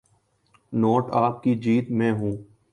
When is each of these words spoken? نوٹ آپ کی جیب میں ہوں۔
نوٹ 0.73 1.11
آپ 1.11 1.43
کی 1.43 1.55
جیب 1.55 1.91
میں 1.91 2.11
ہوں۔ 2.11 2.35